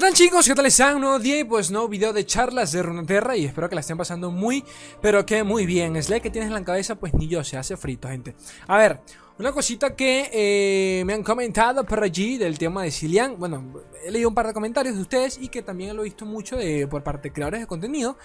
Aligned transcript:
¿Qué 0.00 0.06
tal 0.06 0.14
chicos? 0.14 0.48
¿Qué 0.48 0.54
tal 0.54 0.64
están? 0.64 0.94
Un 0.94 1.02
nuevo 1.02 1.18
día 1.18 1.38
y 1.38 1.44
pues 1.44 1.70
nuevo 1.70 1.86
video 1.86 2.14
de 2.14 2.24
charlas 2.24 2.72
de 2.72 2.82
Runeterra 2.82 3.36
y 3.36 3.44
espero 3.44 3.68
que 3.68 3.74
la 3.74 3.82
estén 3.82 3.98
pasando 3.98 4.30
muy, 4.30 4.64
pero 5.02 5.26
que 5.26 5.42
muy 5.42 5.66
bien. 5.66 6.02
Slay 6.02 6.22
que 6.22 6.30
tienes 6.30 6.48
en 6.48 6.54
la 6.54 6.64
cabeza, 6.64 6.94
pues 6.94 7.12
ni 7.12 7.28
yo, 7.28 7.44
se 7.44 7.58
hace 7.58 7.76
frito, 7.76 8.08
gente. 8.08 8.34
A 8.66 8.78
ver, 8.78 9.02
una 9.40 9.52
cosita 9.52 9.96
que 9.96 10.28
eh, 10.34 11.02
me 11.06 11.14
han 11.14 11.22
comentado 11.22 11.84
por 11.84 12.02
allí 12.02 12.36
del 12.36 12.58
tema 12.58 12.82
de 12.82 12.90
Cillian. 12.90 13.38
Bueno, 13.38 13.64
he 14.04 14.10
leído 14.10 14.28
un 14.28 14.34
par 14.34 14.46
de 14.46 14.52
comentarios 14.52 14.94
de 14.94 15.00
ustedes 15.00 15.38
y 15.40 15.48
que 15.48 15.62
también 15.62 15.96
lo 15.96 16.02
he 16.02 16.04
visto 16.04 16.26
mucho 16.26 16.56
de, 16.56 16.86
por 16.86 17.02
parte 17.02 17.28
de 17.28 17.32
creadores 17.32 17.60
de 17.60 17.66
contenido 17.66 18.18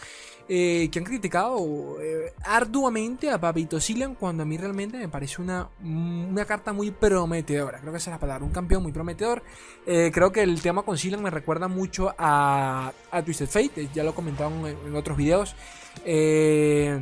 eh, 0.50 0.90
que 0.92 1.00
han 1.00 1.06
criticado 1.06 2.02
eh, 2.02 2.34
arduamente 2.44 3.30
a 3.32 3.40
Papito 3.40 3.80
Cillian 3.80 4.16
cuando 4.16 4.44
a 4.44 4.46
mí 4.46 4.58
realmente 4.58 4.98
me 4.98 5.08
parece 5.08 5.42
una, 5.42 5.70
una 5.82 6.44
carta 6.44 6.74
muy 6.74 6.92
prometedora. 6.92 7.80
Creo 7.80 7.94
que 7.94 7.98
esa 7.98 8.10
es 8.12 8.16
la 8.16 8.20
palabra, 8.20 8.44
un 8.44 8.52
campeón 8.52 8.84
muy 8.84 8.92
prometedor. 8.92 9.42
creo 9.86 10.34
que 10.34 10.44
el 10.44 10.62
tema 10.62 10.84
con 10.84 10.98
Cillian 10.98 11.24
me 11.24 11.30
recuerda 11.30 11.70
mucho 11.70 12.14
a, 12.18 12.92
a 13.10 13.24
Twisted 13.24 13.48
Fate, 13.48 13.88
ya 13.94 14.04
lo 14.04 14.10
he 14.10 14.14
comentado 14.14 14.52
en, 14.68 14.78
en 14.86 14.96
otros 14.98 15.16
videos. 15.16 15.56
Eh 16.04 17.00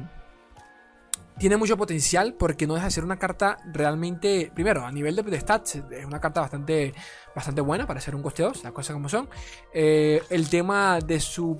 tiene 1.37 1.57
mucho 1.57 1.77
potencial 1.77 2.35
porque 2.35 2.67
no 2.67 2.75
deja 2.75 2.85
de 2.85 2.91
ser 2.91 3.03
una 3.03 3.17
carta 3.17 3.57
realmente, 3.71 4.51
primero, 4.53 4.85
a 4.85 4.91
nivel 4.91 5.15
de, 5.15 5.39
stats, 5.39 5.75
es 5.75 6.05
una 6.05 6.19
carta 6.19 6.41
bastante, 6.41 6.93
bastante 7.35 7.61
buena 7.61 7.87
para 7.87 7.99
ser 7.99 8.15
un 8.15 8.21
coste 8.21 8.43
2, 8.43 8.63
las 8.63 8.71
cosas 8.71 8.93
como 8.93 9.09
son. 9.09 9.29
Eh, 9.73 10.21
el 10.29 10.49
tema 10.49 10.99
de 10.99 11.19
su 11.19 11.57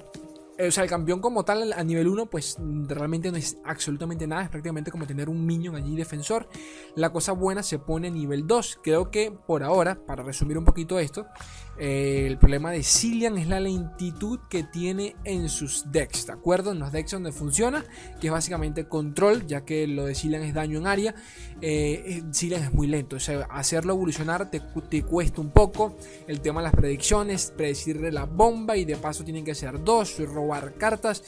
o 0.60 0.72
sea, 0.72 0.84
el 0.84 0.90
campeón 0.90 1.20
como 1.20 1.44
tal 1.44 1.74
a 1.74 1.84
nivel 1.84 2.08
1, 2.08 2.28
pues 2.28 2.58
realmente 2.88 3.32
no 3.32 3.38
es 3.38 3.58
absolutamente 3.64 4.28
nada. 4.28 4.44
Es 4.44 4.50
prácticamente 4.50 4.92
como 4.92 5.08
tener 5.08 5.30
un 5.30 5.46
minion 5.46 5.76
allí 5.76 5.96
defensor. 5.96 6.48
La 6.96 7.12
cosa 7.12 7.32
buena 7.32 7.64
se 7.64 7.80
pone 7.80 8.10
a 8.10 8.12
nivel 8.12 8.46
2. 8.46 8.80
Creo 8.84 9.10
que 9.10 9.32
por 9.32 9.64
ahora, 9.64 10.06
para 10.06 10.24
resumir 10.24 10.58
un 10.58 10.66
poquito 10.66 11.00
esto, 11.00 11.26
eh, 11.80 12.26
el 12.28 12.38
problema 12.38 12.72
de 12.72 12.84
Cillian 12.84 13.38
es 13.38 13.48
la 13.48 13.60
lentitud 13.60 14.40
que 14.48 14.64
tiene 14.64 15.16
en 15.24 15.50
sus 15.50 15.92
decks, 15.92 16.28
¿de 16.28 16.34
acuerdo? 16.34 16.72
En 16.72 16.80
los 16.80 16.92
decks 16.92 17.12
donde 17.12 17.32
funciona, 17.32 17.84
que 18.22 18.28
es 18.28 18.34
básicamente 18.34 18.88
control, 18.88 19.48
ya 19.48 19.66
que 19.66 19.88
lo 19.88 20.06
de 20.06 20.14
Cillian 20.14 20.44
es 20.44 20.54
daño 20.54 20.78
en 20.78 20.88
área. 20.88 21.16
Eh, 21.62 22.22
Cillian 22.32 22.64
es 22.64 22.74
muy 22.74 22.88
lento, 22.88 23.16
o 23.16 23.20
sea, 23.20 23.48
hacerlo 23.50 23.94
evolucionar 23.94 24.52
te, 24.52 24.62
cuesta 25.04 25.42
un 25.42 25.50
poco. 25.50 25.98
El 26.28 26.42
tema 26.42 26.62
de 26.62 26.66
las 26.66 26.76
predicciones, 26.76 27.52
predecirle 27.56 28.12
la 28.12 28.26
bomba 28.26 28.78
y 28.78 28.86
de 28.86 28.96
paso 28.98 29.24
tienen 29.24 29.44
que 29.44 29.56
ser 29.56 29.84
dos, 29.84 30.20
robar 30.20 30.53
cartas 30.78 31.24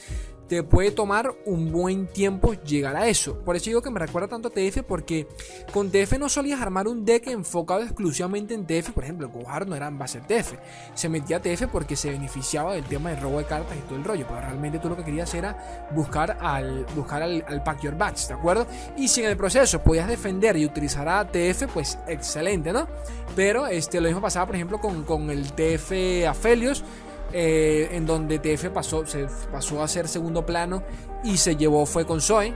te 0.48 0.62
puede 0.62 0.90
tomar 0.90 1.34
un 1.44 1.72
buen 1.72 2.06
tiempo 2.06 2.54
llegar 2.54 2.96
a 2.96 3.08
eso. 3.08 3.38
Por 3.40 3.56
eso 3.56 3.66
digo 3.66 3.82
que 3.82 3.90
me 3.90 3.98
recuerda 3.98 4.28
tanto 4.28 4.48
a 4.48 4.50
TF 4.50 4.82
porque 4.86 5.26
con 5.72 5.90
TF 5.90 6.18
no 6.18 6.28
solías 6.28 6.60
armar 6.60 6.88
un 6.88 7.04
deck 7.04 7.26
enfocado 7.28 7.82
exclusivamente 7.82 8.54
en 8.54 8.66
TF. 8.66 8.90
Por 8.90 9.04
ejemplo, 9.04 9.28
Gohar 9.28 9.66
no 9.66 9.74
era 9.74 9.88
en 9.88 9.98
base 9.98 10.20
TF. 10.20 10.54
Se 10.94 11.08
metía 11.08 11.38
a 11.38 11.42
TF 11.42 11.66
porque 11.72 11.96
se 11.96 12.10
beneficiaba 12.10 12.74
del 12.74 12.84
tema 12.84 13.10
del 13.10 13.20
robo 13.20 13.38
de 13.38 13.44
cartas 13.44 13.76
y 13.76 13.80
todo 13.82 13.96
el 13.96 14.04
rollo. 14.04 14.26
Pero 14.28 14.40
realmente 14.40 14.78
tú 14.78 14.88
lo 14.88 14.96
que 14.96 15.04
querías 15.04 15.32
era 15.34 15.88
buscar 15.94 16.38
al, 16.40 16.86
buscar 16.94 17.22
al, 17.22 17.62
Pack 17.64 17.80
Your 17.82 17.96
Bats, 17.96 18.28
¿de 18.28 18.34
acuerdo? 18.34 18.66
Y 18.96 19.08
si 19.08 19.22
en 19.22 19.30
el 19.30 19.36
proceso 19.36 19.82
podías 19.82 20.08
defender 20.08 20.56
y 20.56 20.64
utilizar 20.64 21.08
a 21.08 21.26
TF, 21.26 21.64
pues 21.72 21.98
excelente, 22.06 22.72
¿no? 22.72 22.86
Pero 23.34 23.66
este, 23.66 24.00
lo 24.00 24.06
mismo 24.06 24.22
pasaba, 24.22 24.46
por 24.46 24.54
ejemplo, 24.54 24.80
con, 24.80 25.02
con 25.02 25.30
el 25.30 25.52
TF 25.52 26.26
Aphelios 26.28 26.84
eh, 27.32 27.88
en 27.92 28.06
donde 28.06 28.38
TF 28.38 28.68
pasó, 28.70 29.06
se 29.06 29.26
pasó 29.50 29.82
a 29.82 29.88
ser 29.88 30.08
segundo 30.08 30.44
plano 30.44 30.82
y 31.24 31.36
se 31.36 31.56
llevó 31.56 31.86
fue 31.86 32.06
con 32.06 32.20
Zoe. 32.20 32.54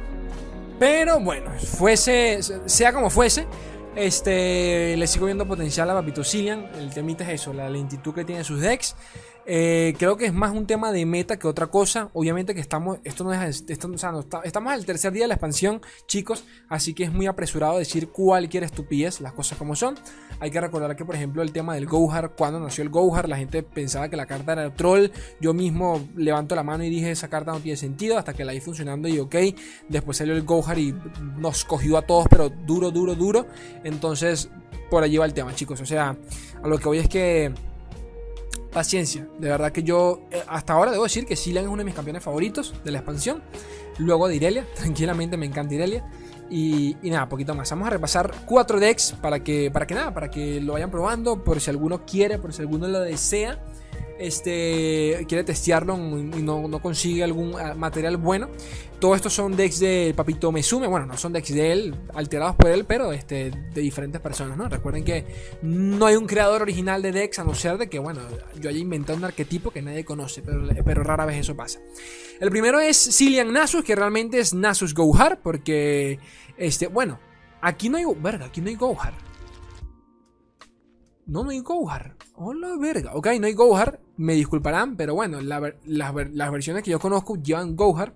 Pero 0.78 1.20
bueno, 1.20 1.50
fuese, 1.58 2.40
sea 2.64 2.92
como 2.92 3.10
fuese, 3.10 3.46
este, 3.96 4.96
le 4.96 5.06
sigo 5.06 5.26
viendo 5.26 5.46
potencial 5.46 5.90
a 5.90 5.94
Papito 5.94 6.24
Cillian. 6.24 6.70
El 6.78 6.90
temita 6.90 7.24
es 7.24 7.42
eso, 7.42 7.52
la 7.52 7.68
lentitud 7.68 8.14
que 8.14 8.24
tiene 8.24 8.44
sus 8.44 8.60
decks. 8.60 8.96
Eh, 9.52 9.96
creo 9.98 10.16
que 10.16 10.26
es 10.26 10.32
más 10.32 10.52
un 10.52 10.64
tema 10.64 10.92
de 10.92 11.04
meta 11.04 11.36
que 11.36 11.48
otra 11.48 11.66
cosa. 11.66 12.08
Obviamente 12.12 12.54
que 12.54 12.60
estamos, 12.60 13.00
esto 13.02 13.24
no 13.24 13.32
es, 13.32 13.64
esto, 13.66 13.90
o 13.92 13.98
sea, 13.98 14.12
estamos 14.44 14.72
al 14.72 14.86
tercer 14.86 15.12
día 15.12 15.24
de 15.24 15.28
la 15.28 15.34
expansión, 15.34 15.82
chicos, 16.06 16.44
así 16.68 16.94
que 16.94 17.02
es 17.02 17.12
muy 17.12 17.26
apresurado 17.26 17.78
decir 17.78 18.10
cualquier 18.10 18.62
estupidez, 18.62 19.20
las 19.20 19.32
cosas 19.32 19.58
como 19.58 19.74
son. 19.74 19.96
Hay 20.38 20.52
que 20.52 20.60
recordar 20.60 20.94
que, 20.94 21.04
por 21.04 21.16
ejemplo, 21.16 21.42
el 21.42 21.50
tema 21.50 21.74
del 21.74 21.86
Gohar, 21.86 22.36
cuando 22.36 22.60
nació 22.60 22.84
el 22.84 22.90
Gohar, 22.90 23.28
la 23.28 23.38
gente 23.38 23.64
pensaba 23.64 24.08
que 24.08 24.16
la 24.16 24.26
carta 24.26 24.52
era 24.52 24.72
troll. 24.72 25.08
Yo 25.40 25.52
mismo 25.52 26.00
levanto 26.14 26.54
la 26.54 26.62
mano 26.62 26.84
y 26.84 26.88
dije, 26.88 27.10
esa 27.10 27.26
carta 27.26 27.50
no 27.50 27.58
tiene 27.58 27.76
sentido, 27.76 28.18
hasta 28.18 28.34
que 28.34 28.44
la 28.44 28.52
vi 28.52 28.60
funcionando 28.60 29.08
y 29.08 29.18
ok. 29.18 29.34
Después 29.88 30.16
salió 30.16 30.36
el 30.36 30.44
Gohar 30.44 30.78
y 30.78 30.94
nos 31.38 31.64
cogió 31.64 31.98
a 31.98 32.02
todos, 32.02 32.26
pero 32.30 32.50
duro, 32.50 32.92
duro, 32.92 33.16
duro. 33.16 33.48
Entonces, 33.82 34.48
por 34.90 35.02
allí 35.02 35.16
va 35.16 35.24
el 35.24 35.34
tema, 35.34 35.52
chicos. 35.56 35.80
O 35.80 35.86
sea, 35.86 36.16
a 36.62 36.68
lo 36.68 36.78
que 36.78 36.84
voy 36.84 36.98
es 36.98 37.08
que 37.08 37.52
paciencia. 38.72 39.28
De 39.38 39.48
verdad 39.48 39.72
que 39.72 39.82
yo 39.82 40.22
eh, 40.30 40.42
hasta 40.48 40.72
ahora 40.72 40.92
debo 40.92 41.04
decir 41.04 41.26
que 41.26 41.36
Silan 41.36 41.64
es 41.64 41.68
uno 41.68 41.78
de 41.78 41.84
mis 41.84 41.94
campeones 41.94 42.22
favoritos 42.22 42.74
de 42.84 42.90
la 42.90 42.98
expansión. 42.98 43.42
Luego 43.98 44.28
de 44.28 44.36
Irelia, 44.36 44.66
tranquilamente 44.74 45.36
me 45.36 45.46
encanta 45.46 45.74
Irelia. 45.74 46.04
Y, 46.52 46.96
nada, 47.02 47.28
poquito 47.28 47.54
más. 47.54 47.70
Vamos 47.70 47.86
a 47.86 47.90
repasar 47.90 48.32
cuatro 48.44 48.80
decks 48.80 49.14
para 49.20 49.44
que, 49.44 49.70
para 49.70 49.86
que 49.86 49.94
nada, 49.94 50.12
para 50.12 50.30
que 50.30 50.60
lo 50.60 50.72
vayan 50.72 50.90
probando, 50.90 51.44
por 51.44 51.60
si 51.60 51.70
alguno 51.70 52.04
quiere, 52.04 52.38
por 52.38 52.52
si 52.52 52.62
alguno 52.62 52.88
lo 52.88 53.00
desea 53.00 53.62
este, 54.20 55.24
quiere 55.26 55.44
testearlo 55.44 55.96
y 55.96 56.42
no, 56.42 56.82
consigue 56.82 57.24
algún 57.24 57.58
ah, 57.58 57.74
material 57.74 58.18
bueno. 58.18 58.48
Todos 58.98 59.16
estos 59.16 59.32
son 59.32 59.56
decks 59.56 59.80
de 59.80 60.12
Papito 60.14 60.52
Mesume. 60.52 60.86
Bueno, 60.86 61.06
no 61.06 61.16
son 61.16 61.32
decks 61.32 61.54
de 61.54 61.72
él, 61.72 61.94
alterados 62.12 62.54
por 62.54 62.68
él, 62.68 62.84
pero 62.84 63.12
este, 63.12 63.50
de 63.50 63.80
diferentes 63.80 64.20
personas, 64.20 64.58
¿no? 64.58 64.68
Recuerden 64.68 65.04
que 65.04 65.24
no 65.62 66.04
hay 66.04 66.16
un 66.16 66.26
creador 66.26 66.60
original 66.60 67.00
de 67.00 67.12
decks, 67.12 67.38
a 67.38 67.44
no 67.44 67.54
ser 67.54 67.78
de 67.78 67.88
que, 67.88 67.98
bueno, 67.98 68.20
yo 68.60 68.68
haya 68.68 68.78
inventado 68.78 69.16
un 69.16 69.24
arquetipo 69.24 69.70
que 69.70 69.80
nadie 69.80 70.04
conoce, 70.04 70.42
pero, 70.42 70.68
pero 70.84 71.02
rara 71.02 71.24
vez 71.24 71.38
eso 71.38 71.56
pasa. 71.56 71.80
El 72.40 72.50
primero 72.50 72.78
es 72.78 72.98
Cillian 73.16 73.50
Nasus, 73.52 73.82
que 73.82 73.96
realmente 73.96 74.38
es 74.38 74.52
Nasus 74.52 74.92
Gohar, 74.94 75.40
porque, 75.40 76.18
este, 76.58 76.88
bueno, 76.88 77.18
aquí 77.62 77.88
no 77.88 77.96
hay, 77.96 78.04
verga, 78.20 78.46
aquí 78.46 78.60
no 78.60 78.68
hay 78.68 78.76
Gohar. 78.76 79.14
No, 81.30 81.44
no 81.44 81.50
hay 81.50 81.60
Gohar. 81.60 82.16
Hola, 82.34 82.76
verga. 82.76 83.12
Ok, 83.14 83.28
no 83.38 83.46
hay 83.46 83.52
Gohar. 83.52 84.00
Me 84.20 84.34
disculparán, 84.34 84.96
pero 84.96 85.14
bueno, 85.14 85.40
las, 85.40 86.52
versiones 86.52 86.82
que 86.82 86.90
yo 86.90 87.00
conozco 87.00 87.36
llevan 87.36 87.74
Gohar. 87.74 88.12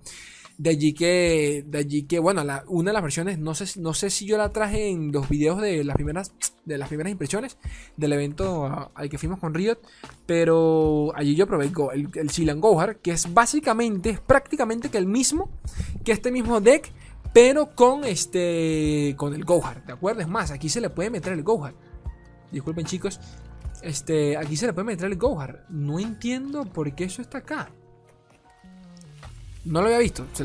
De 0.58 0.70
allí 0.70 0.92
que, 0.92 1.64
de 1.66 1.78
allí 1.78 2.02
que 2.02 2.18
bueno, 2.18 2.42
una 2.68 2.90
de 2.90 2.92
las 2.92 3.02
versiones, 3.02 3.38
no 3.38 3.54
sé, 3.54 3.80
no 3.80 3.94
sé 3.94 4.10
si 4.10 4.26
yo 4.26 4.36
la 4.36 4.50
traje 4.50 4.88
en 4.88 5.10
los 5.10 5.30
videos 5.30 5.60
de 5.62 5.82
las 5.82 5.96
primeras, 5.96 6.32
de 6.66 6.76
las 6.76 6.88
primeras 6.88 7.10
impresiones 7.10 7.56
del 7.96 8.12
evento 8.12 8.90
al 8.94 9.08
que 9.08 9.18
fuimos 9.18 9.40
con 9.40 9.54
Riot, 9.54 9.78
pero 10.26 11.10
allí 11.16 11.34
yo 11.34 11.46
probé 11.46 11.72
el, 11.94 12.08
el 12.14 12.30
Silan 12.30 12.60
Gohar, 12.60 12.98
que 12.98 13.12
es 13.12 13.32
básicamente, 13.32 14.10
es 14.10 14.20
prácticamente 14.20 14.90
que 14.90 14.98
el 14.98 15.06
mismo, 15.06 15.50
que 16.04 16.12
este 16.12 16.30
mismo 16.30 16.60
deck, 16.60 16.92
pero 17.32 17.74
con 17.74 18.04
este, 18.04 19.14
con 19.16 19.34
el 19.34 19.44
Gohar, 19.44 19.84
¿de 19.86 19.94
acuerdo? 19.94 20.20
Es 20.20 20.28
más, 20.28 20.50
aquí 20.52 20.68
se 20.68 20.82
le 20.82 20.90
puede 20.90 21.10
meter 21.10 21.32
el 21.32 21.42
Gohar. 21.42 21.74
Disculpen 22.52 22.86
chicos. 22.86 23.18
Este, 23.84 24.36
aquí 24.38 24.56
se 24.56 24.66
le 24.66 24.72
puede 24.72 24.86
meter 24.86 25.06
el 25.06 25.18
Gohar. 25.18 25.66
No 25.68 25.98
entiendo 25.98 26.64
por 26.64 26.94
qué 26.94 27.04
eso 27.04 27.20
está 27.20 27.38
acá. 27.38 27.70
No 29.64 29.80
lo 29.80 29.86
había 29.86 29.98
visto. 29.98 30.26
si, 30.32 30.44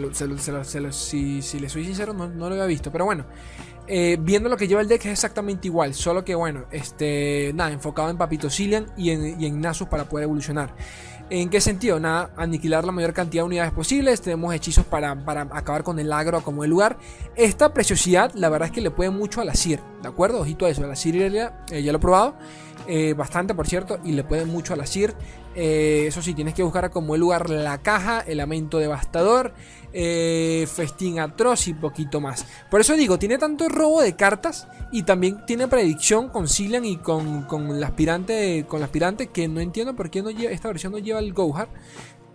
les 1.59 1.71
soy 1.71 1.85
sincero, 1.85 2.13
no, 2.13 2.27
lo 2.27 2.45
había 2.45 2.65
visto. 2.65 2.91
Pero 2.91 3.05
bueno, 3.05 3.25
eh, 3.87 4.17
viendo 4.19 4.49
lo 4.49 4.57
que 4.57 4.67
lleva 4.67 4.81
el 4.81 4.87
deck 4.87 5.05
es 5.05 5.11
exactamente 5.11 5.67
igual. 5.67 5.93
Solo 5.93 6.25
que 6.25 6.35
bueno, 6.35 6.65
este, 6.71 7.51
nada, 7.55 7.71
enfocado 7.71 8.09
en 8.09 8.17
Papito 8.17 8.49
Cillian 8.49 8.87
y 8.97 9.11
en, 9.11 9.41
y 9.41 9.49
Nasus 9.51 9.87
para 9.87 10.03
poder 10.03 10.25
evolucionar. 10.25 10.75
¿En 11.31 11.49
qué 11.49 11.61
sentido? 11.61 11.99
Nada, 11.99 12.31
aniquilar 12.37 12.83
la 12.83 12.91
mayor 12.91 13.13
cantidad 13.13 13.43
de 13.43 13.47
unidades 13.47 13.71
posibles. 13.71 14.19
Tenemos 14.19 14.53
hechizos 14.53 14.85
para, 14.85 15.11
acabar 15.11 15.83
con 15.83 15.99
el 15.99 16.11
agro 16.11 16.41
como 16.41 16.63
el 16.63 16.71
lugar. 16.71 16.97
Esta 17.35 17.73
preciosidad, 17.73 18.33
la 18.33 18.49
verdad 18.49 18.67
es 18.67 18.71
que 18.73 18.81
le 18.81 18.89
puede 18.89 19.11
mucho 19.11 19.39
a 19.39 19.45
la 19.45 19.53
Sir, 19.53 19.79
¿de 20.01 20.07
acuerdo? 20.07 20.39
Ojito 20.39 20.65
a 20.65 20.69
eso, 20.69 20.85
la 20.87 20.95
ya, 20.95 21.65
eh, 21.71 21.83
ya 21.83 21.91
lo 21.91 21.99
he 21.99 22.01
probado. 22.01 22.35
Eh, 22.91 23.13
bastante, 23.13 23.53
por 23.53 23.67
cierto, 23.67 23.99
y 24.03 24.13
le 24.13 24.23
puede 24.23 24.45
mucho 24.45 24.73
a 24.73 24.75
la. 24.75 24.85
Eh, 25.55 26.05
eso 26.07 26.23
sí, 26.23 26.33
tienes 26.33 26.55
que 26.55 26.63
buscar 26.63 26.89
como 26.89 27.13
el 27.13 27.21
lugar 27.21 27.47
la 27.47 27.83
caja, 27.83 28.21
el 28.21 28.37
lamento 28.37 28.79
devastador, 28.79 29.53
festín 29.93 31.19
atroz 31.19 31.67
y 31.67 31.75
poquito 31.75 32.19
más. 32.19 32.47
Por 32.71 32.81
eso 32.81 32.95
digo, 32.95 33.19
tiene 33.19 33.37
tanto 33.37 33.69
robo 33.69 34.01
de 34.01 34.15
cartas 34.15 34.67
y 34.91 35.03
también 35.03 35.45
tiene 35.45 35.67
predicción 35.67 36.29
con 36.29 36.47
Cillian 36.47 36.83
y 36.83 36.97
con, 36.97 37.43
con, 37.43 37.83
aspirante, 37.83 38.65
con 38.67 38.81
aspirante 38.81 39.27
que 39.27 39.47
no 39.47 39.59
entiendo 39.59 39.95
por 39.95 40.09
qué 40.09 40.23
no 40.23 40.31
lleva, 40.31 40.51
esta 40.51 40.69
versión 40.69 40.91
no 40.91 40.97
lleva 40.97 41.19
el 41.19 41.31
Gohar 41.31 41.69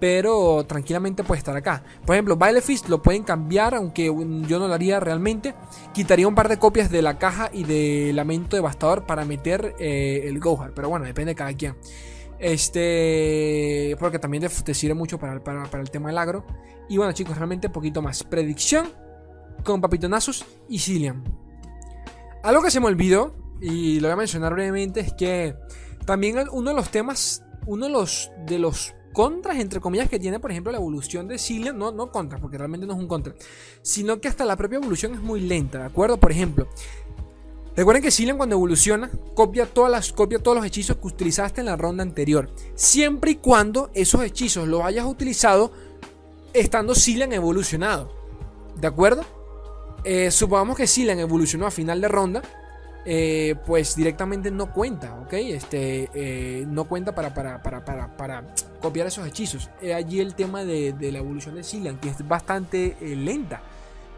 pero 0.01 0.65
tranquilamente 0.67 1.25
puede 1.25 1.39
estar 1.39 1.57
acá. 1.57 1.83
Por 2.05 2.15
ejemplo, 2.15 2.39
Fist 2.63 2.89
lo 2.89 3.03
pueden 3.03 3.23
cambiar, 3.23 3.75
aunque 3.75 4.07
yo 4.07 4.59
no 4.59 4.69
lo 4.69 4.75
haría 4.75 5.01
realmente. 5.01 5.55
Quitaría 5.93 6.29
un 6.29 6.35
par 6.35 6.49
de 6.49 6.59
copias 6.59 6.91
de 6.91 7.03
la 7.03 7.19
caja 7.19 7.51
y 7.53 7.65
de 7.65 8.13
Lamento 8.15 8.57
Devastador 8.57 9.07
para 9.07 9.25
meter 9.25 9.75
eh, 9.79 10.23
el 10.25 10.41
Gohar, 10.41 10.73
pero 10.75 10.89
bueno, 10.89 11.05
depende 11.05 11.33
de 11.33 11.37
cada 11.37 11.53
quien. 11.55 11.77
Este, 12.39 13.97
porque 13.99 14.19
también 14.19 14.45
te 14.65 14.75
sirve 14.75 14.95
mucho 14.95 15.19
para, 15.19 15.35
el 15.35 15.91
tema 15.91 16.09
del 16.09 16.19
agro. 16.19 16.45
Y 16.89 16.97
bueno, 16.97 17.13
chicos, 17.13 17.37
realmente 17.37 17.71
poquito 17.71 18.03
más. 18.03 18.23
Predicción 18.25 18.89
con 19.65 19.81
Papito 19.81 20.09
Nasus 20.09 20.45
y 20.69 20.79
Cillian. 20.79 21.25
Algo 22.43 22.63
que 22.63 22.71
se 22.71 22.81
me 22.81 22.87
olvidó, 22.87 23.35
y 23.61 24.01
lo 24.01 24.09
voy 24.09 24.13
a 24.13 24.17
mencionar 24.17 24.53
brevemente, 24.53 25.01
es 25.01 25.15
que 25.15 25.57
también 26.05 26.37
uno 26.53 26.71
de 26.71 26.77
los 26.77 26.91
temas 26.91 27.45
uno 27.67 27.87
de 27.87 27.93
los, 27.93 28.31
de 28.47 28.59
los 28.59 28.95
contras, 29.15 29.57
entre 29.59 29.81
comillas, 29.81 30.11
que 30.11 30.19
tiene, 30.19 30.39
por 30.39 30.51
ejemplo, 30.51 30.71
la 30.71 30.77
evolución 30.77 31.27
de 31.27 31.39
Cillian, 31.39 31.79
no, 31.79 31.91
no 31.91 32.11
contra, 32.11 32.39
porque 32.39 32.59
realmente 32.59 32.87
no 32.87 32.93
es 32.93 32.99
un 32.99 33.09
contra, 33.09 33.35
sino 33.81 34.21
que 34.21 34.29
hasta 34.29 34.45
la 34.45 34.57
propia 34.57 34.77
evolución 34.77 35.15
es 35.15 35.21
muy 35.21 35.41
lenta, 35.41 35.79
¿de 35.79 35.85
acuerdo? 35.85 36.19
Por 36.19 36.31
ejemplo, 36.31 36.69
recuerden 37.75 38.03
que 38.03 38.11
Cillian 38.11 38.37
cuando 38.37 38.57
evoluciona, 38.57 39.11
copia, 39.35 39.65
todas 39.65 39.91
las, 39.91 40.13
copia 40.13 40.39
todos 40.39 40.59
los 40.59 40.67
hechizos 40.67 40.99
que 40.99 41.07
utilizaste 41.07 41.61
en 41.61 41.67
la 41.67 41.77
ronda 41.77 42.03
anterior, 42.03 42.51
siempre 42.75 43.31
y 43.31 43.35
cuando 43.37 43.91
esos 43.95 44.23
hechizos 44.23 44.69
los 44.69 44.83
hayas 44.83 45.07
utilizado 45.07 45.73
estando 46.53 46.95
Cillian 46.95 47.33
evolucionado, 47.33 48.13
¿de 48.79 48.87
acuerdo? 48.87 49.25
Eh, 50.05 50.31
supongamos 50.31 50.77
que 50.77 50.87
Cillian 50.87 51.19
evolucionó 51.19 51.67
a 51.67 51.71
final 51.71 52.03
de 52.03 52.09
ronda, 52.09 52.43
eh, 53.05 53.55
pues 53.67 53.97
directamente 53.97 54.51
no 54.51 54.73
cuenta, 54.73 55.15
¿ok? 55.21 55.33
Este, 55.35 56.11
eh, 56.15 56.65
no 56.67 56.85
cuenta 56.85 57.15
para, 57.15 57.35
para, 57.35 57.63
para, 57.63 58.17
para, 58.17 58.45
copiar 58.81 59.07
esos 59.07 59.27
hechizos. 59.27 59.71
allí 59.95 60.21
el 60.21 60.35
tema 60.35 60.65
de, 60.65 60.95
la 61.13 61.19
evolución 61.19 61.55
de 61.55 61.65
Cillian, 61.65 61.99
que 61.99 62.11
es 62.11 62.27
bastante 62.27 62.97
lenta. 63.01 63.63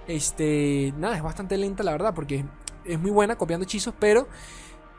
Este, 0.09 0.93
nada, 0.99 1.17
es 1.17 1.23
bastante 1.23 1.57
lenta 1.57 1.83
la 1.83 1.93
verdad, 1.93 2.15
porque 2.15 2.45
es 2.85 2.99
muy 2.99 3.11
buena 3.11 3.37
copiando 3.37 3.65
hechizos, 3.65 3.95
pero 3.99 4.29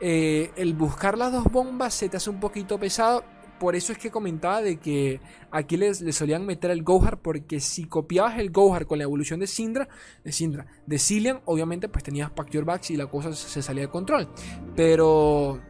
el 0.00 0.74
buscar 0.74 1.18
las 1.18 1.32
dos 1.32 1.44
bombas 1.44 1.92
se 1.92 2.08
te 2.08 2.16
hace 2.16 2.30
un 2.30 2.40
poquito 2.40 2.78
pesado 2.78 3.24
por 3.58 3.76
eso 3.76 3.92
es 3.92 3.98
que 3.98 4.10
comentaba 4.10 4.62
de 4.62 4.78
que 4.78 5.20
aquí 5.50 5.76
les, 5.76 6.04
solían 6.14 6.46
meter 6.46 6.70
el 6.70 6.82
Gohar, 6.82 7.20
porque 7.20 7.60
si 7.60 7.84
copiabas 7.84 8.38
el 8.38 8.50
Gohar 8.50 8.86
con 8.86 8.98
la 8.98 9.04
evolución 9.04 9.40
de 9.40 9.46
Syndra, 9.46 9.88
de 10.24 10.32
Syndra, 10.32 10.66
de 10.86 10.98
Cillian, 10.98 11.40
obviamente 11.44 11.88
pues 11.88 12.04
tenías 12.04 12.30
Pack 12.30 12.50
Your 12.50 12.64
Backs 12.64 12.90
y 12.90 12.96
la 12.96 13.06
cosa 13.06 13.32
se 13.32 13.62
salía 13.62 13.82
de 13.82 13.88
control. 13.88 14.28
Pero, 14.76 15.60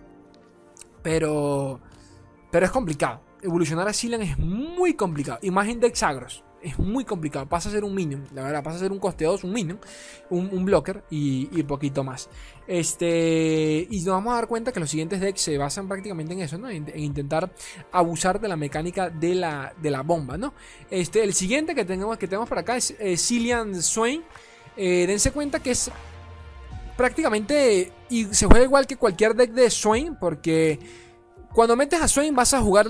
pero, 1.02 1.80
pero 2.50 2.66
es 2.66 2.72
complicado. 2.72 3.22
Evolucionar 3.42 3.86
a 3.88 3.92
Cillian 3.92 4.22
es 4.22 4.38
muy 4.38 4.94
complicado. 4.94 5.38
Imagen 5.42 5.80
de 5.80 5.86
Exagros 5.86 6.44
es 6.62 6.78
muy 6.78 7.04
complicado. 7.04 7.46
Pasa 7.46 7.68
a 7.68 7.72
ser 7.72 7.84
un 7.84 7.94
minion, 7.94 8.24
la 8.34 8.42
verdad, 8.42 8.62
pasa 8.62 8.76
a 8.76 8.80
ser 8.80 8.92
un 8.92 8.98
coste 8.98 9.24
2, 9.24 9.44
un 9.44 9.52
minion, 9.52 9.78
un, 10.30 10.64
blocker 10.64 11.04
y, 11.10 11.62
poquito 11.64 12.04
más. 12.04 12.28
Este, 12.66 13.86
y 13.90 13.96
nos 13.98 14.14
vamos 14.14 14.32
a 14.32 14.36
dar 14.36 14.48
cuenta 14.48 14.72
que 14.72 14.80
los 14.80 14.90
siguientes 14.90 15.20
decks 15.20 15.40
se 15.40 15.58
basan 15.58 15.88
prácticamente 15.88 16.32
en 16.32 16.40
eso, 16.40 16.58
¿no? 16.58 16.68
En, 16.68 16.86
intentar 16.98 17.50
abusar 17.92 18.40
de 18.40 18.48
la 18.48 18.56
mecánica 18.56 19.10
de 19.10 19.34
la, 19.34 19.74
de 19.80 19.90
la 19.90 20.02
bomba, 20.02 20.36
¿no? 20.36 20.54
Este, 20.90 21.22
el 21.22 21.34
siguiente 21.34 21.74
que 21.74 21.84
tenemos, 21.84 22.18
que 22.18 22.26
tenemos 22.26 22.48
por 22.48 22.58
acá 22.58 22.76
es 22.76 22.94
Cillian 23.16 23.82
Swain. 23.82 24.22
Eh, 24.80 25.06
dense 25.08 25.32
cuenta 25.32 25.60
que 25.60 25.72
es 25.72 25.90
prácticamente. 26.96 27.92
Y 28.08 28.26
se 28.26 28.46
juega 28.46 28.64
igual 28.64 28.86
que 28.86 28.96
cualquier 28.96 29.34
deck 29.34 29.52
de 29.52 29.68
Swain, 29.68 30.16
porque 30.16 30.78
cuando 31.52 31.76
metes 31.76 32.00
a 32.00 32.08
Swain 32.08 32.34
vas 32.34 32.54
a 32.54 32.60
jugar. 32.60 32.86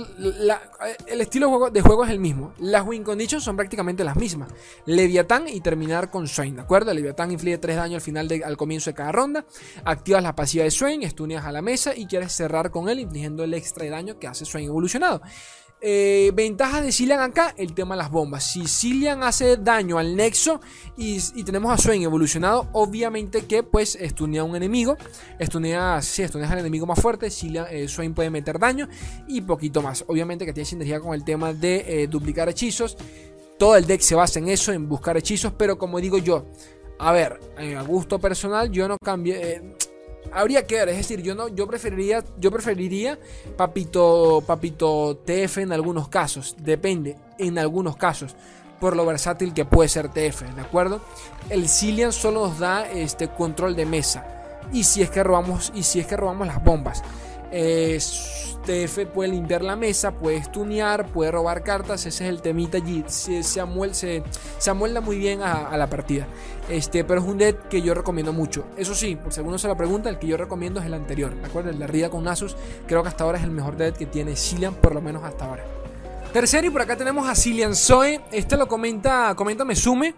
el 1.07 1.21
estilo 1.21 1.71
de 1.71 1.81
juego, 1.81 2.05
es 2.05 2.11
el 2.11 2.19
mismo. 2.19 2.53
Las 2.59 2.87
win 2.87 3.03
conditions 3.05 3.45
son 3.45 3.57
prácticamente 3.57 4.05
las 4.05 4.17
mismas. 4.17 4.51
Leviatán 4.87 5.49
y 5.49 5.61
terminar 5.61 6.11
con 6.11 6.27
Swain, 6.29 6.57
¿de 6.57 6.63
acuerdo? 6.63 6.93
Leviatán 6.93 7.31
inflige 7.31 7.59
3 7.59 7.77
daño 7.77 7.95
al 7.97 8.01
final 8.01 8.29
al 8.45 8.57
comienzo 8.57 8.91
de 8.91 8.95
cada 8.95 9.13
ronda. 9.13 9.45
Activas 9.85 10.23
la 10.23 10.35
pasiva 10.35 10.65
de 10.65 10.71
Swain, 10.71 11.03
estuneas 11.03 11.45
a 11.45 11.53
la 11.53 11.63
mesa 11.63 11.95
y 11.95 12.07
quieres 12.07 12.33
cerrar 12.33 12.71
con 12.71 12.89
él, 12.89 13.01
infligiendo 13.01 13.45
el 13.45 13.55
extra 13.55 13.85
de 13.85 13.91
daño 13.91 14.19
que 14.19 14.27
hace 14.27 14.45
Swain 14.45 14.67
evolucionado. 14.67 15.23
Eh, 15.81 16.33
ventajas 16.35 16.83
de 16.83 16.91
Cillian 16.91 17.21
acá, 17.21 17.55
el 17.57 17.73
tema 17.73 17.95
de 17.95 17.99
las 17.99 18.11
bombas. 18.11 18.43
Si 18.43 18.67
Cillian 18.67 19.23
hace 19.23 19.57
daño 19.57 19.99
al 19.99 20.17
nexo 20.17 20.61
y, 20.97 21.21
tenemos 21.45 21.73
a 21.73 21.79
Swain 21.79 22.03
evolucionado, 22.03 22.69
obviamente 22.73 23.47
que 23.47 23.63
pues 23.63 23.95
estunea 23.95 24.41
a 24.41 24.45
un 24.45 24.57
enemigo. 24.57 24.97
Estunea, 25.39 26.03
si 26.03 26.23
estunea 26.23 26.51
al 26.51 26.59
enemigo 26.59 26.85
más 26.85 27.01
fuerte, 27.01 27.31
Cillian, 27.31 27.67
eh, 27.71 27.87
Swain 27.87 28.13
puede 28.13 28.29
meter 28.29 28.59
daño 28.59 28.89
y 29.29 29.41
poquito 29.43 29.81
más. 29.81 30.05
Obviamente 30.09 30.45
que 30.45 30.53
tiene 30.53 30.67
sinergia 30.67 31.01
con 31.01 31.15
el 31.15 31.25
tema 31.25 31.53
de 31.53 32.03
eh, 32.03 32.07
duplicar 32.09 32.49
hechizos. 32.49 32.97
Todo 33.57 33.77
el 33.77 33.87
deck 33.87 34.01
se 34.01 34.17
basa 34.17 34.41
en 34.41 34.49
eso, 34.49 34.73
en 34.73 34.89
buscar 34.89 35.17
hechizos, 35.17 35.53
pero 35.57 35.79
como 35.79 36.01
digo 36.01 36.19
yo, 36.19 36.47
a 36.99 37.13
ver, 37.13 37.41
a 37.77 37.83
gusto 37.83 38.19
personal, 38.19 38.71
yo 38.71 38.89
no 38.89 38.97
cambié 38.99 39.77
habría 40.33 40.67
que 40.67 40.77
ver, 40.77 40.89
es 40.91 40.97
decir, 40.97 41.23
yo 41.23 41.35
no, 41.35 41.49
yo 41.49 41.67
preferiría, 41.67 42.25
yo 42.39 42.51
preferiría 42.51 43.19
papito, 43.57 44.43
papito 44.47 45.17
TF 45.25 45.59
en 45.59 45.73
algunos 45.73 46.09
casos, 46.09 46.57
depende, 46.59 47.17
en 47.39 47.59
algunos 47.59 47.97
casos, 47.97 48.37
por 48.81 48.97
lo 48.97 49.05
versátil 49.07 49.55
que 49.55 49.65
puede 49.65 49.89
ser 49.89 50.09
TF, 50.09 50.43
¿de 50.55 50.61
acuerdo? 50.61 51.01
El 51.51 51.69
Cillian 51.69 52.13
solo 52.13 52.49
nos 52.49 52.59
da 52.59 52.91
este 52.91 53.29
control 53.29 53.75
de 53.75 53.87
mesa 53.87 54.27
y 54.73 54.85
si 54.85 55.03
es 55.03 55.11
que 55.11 55.23
robamos 55.23 55.73
y 55.75 55.83
si 55.83 56.01
es 56.01 56.07
que 56.07 56.17
robamos 56.17 56.47
las 56.47 56.63
bombas. 56.63 57.03
Eh, 57.51 57.99
TF 58.69 59.07
puede 59.07 59.31
limpiar 59.31 59.65
la 59.65 59.77
mesa, 59.77 60.11
puede 60.13 60.43
stunear, 60.45 61.07
puede 61.07 61.31
robar 61.31 61.63
cartas, 61.63 62.05
ese 62.05 62.25
es 62.25 62.29
el 62.29 62.43
temita 62.43 62.77
allí, 62.77 63.03
se, 63.07 63.43
se, 63.43 63.61
amolda 63.61 65.01
muy 65.01 65.17
bien 65.17 65.41
a, 65.41 65.75
la 65.79 65.89
partida. 65.89 66.27
Este, 66.69 67.03
pero 67.03 67.23
es 67.23 67.27
un 67.27 67.39
deck 67.39 67.69
que 67.69 67.81
yo 67.81 67.95
recomiendo 67.95 68.35
mucho. 68.35 68.67
Eso 68.77 68.95
sí, 68.95 69.17
por 69.17 69.33
si 69.33 69.41
alguno 69.41 69.57
se 69.57 69.69
lo 69.69 69.77
pregunta, 69.77 70.11
el 70.11 70.19
que 70.19 70.27
yo 70.27 70.37
recomiendo 70.37 70.81
es 70.81 70.87
el 70.87 70.93
anterior, 70.93 71.35
¿de 71.35 71.47
acuerdo? 71.47 71.71
El 71.71 71.79
de 71.79 71.87
Rida 71.87 72.11
con 72.11 72.25
Nasus, 72.25 72.57
creo 72.87 73.03
que 73.03 73.09
hasta 73.09 73.25
ahora 73.25 73.39
es 73.39 73.45
el 73.45 73.53
mejor 73.53 73.79
deck 73.79 73.97
que 73.97 74.05
tiene 74.05 74.37
Cillian, 74.37 74.75
por 74.75 74.95
lo 74.95 75.01
menos 75.01 75.25
hasta 75.25 75.47
ahora. 75.47 75.65
Tercero 76.35 76.67
y 76.67 76.71
por 76.71 76.83
acá 76.83 76.95
tenemos 76.95 77.27
a 77.27 77.35
Cillian 77.35 77.75
Zoe, 77.75 78.21
este 78.33 78.59
lo 78.59 78.69
comenta, 78.69 79.33
comenta 79.35 79.65
Mesume. 79.65 80.15